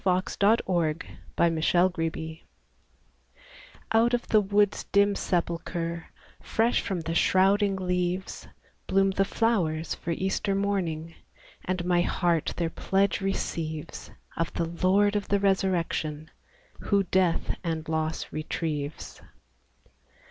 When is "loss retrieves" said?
17.87-19.21